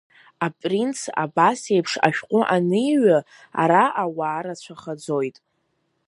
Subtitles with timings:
[0.45, 3.17] Апринц абасеиԥш ашәҟәы аниҩы,
[3.61, 5.37] ара ауаа рацәахаӡоит.